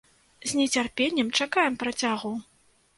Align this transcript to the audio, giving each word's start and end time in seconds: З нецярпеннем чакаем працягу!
З 0.51 0.59
нецярпеннем 0.59 1.31
чакаем 1.43 1.81
працягу! 1.85 2.37